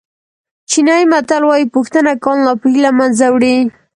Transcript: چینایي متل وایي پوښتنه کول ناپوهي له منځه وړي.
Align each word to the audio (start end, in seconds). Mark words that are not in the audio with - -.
چینایي 0.69 1.05
متل 1.11 1.41
وایي 1.45 1.65
پوښتنه 1.75 2.11
کول 2.23 2.37
ناپوهي 2.45 2.79
له 2.85 2.91
منځه 2.99 3.25
وړي. 3.35 3.57